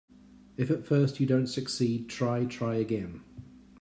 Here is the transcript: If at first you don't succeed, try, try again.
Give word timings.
If 0.57 0.71
at 0.71 0.83
first 0.87 1.19
you 1.19 1.27
don't 1.27 1.45
succeed, 1.45 2.09
try, 2.09 2.45
try 2.45 2.73
again. 2.73 3.21